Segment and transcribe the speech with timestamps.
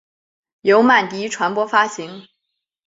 [0.61, 2.25] 由曼迪传播发行。